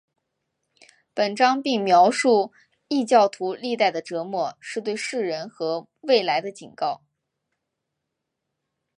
[1.13, 2.51] 本章并描述
[2.87, 7.03] 异教徒历代的折磨是对世人和未来的警告。